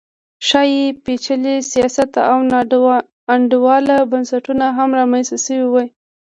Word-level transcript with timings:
ښايي 0.47 0.83
پېچلي 1.03 1.55
سیاسي 1.71 2.05
او 2.31 2.37
ناانډوله 2.51 3.95
بنسټونه 4.11 4.65
هم 4.77 4.89
رامنځته 4.99 5.37
شوي 5.45 5.67
وي 5.73 5.85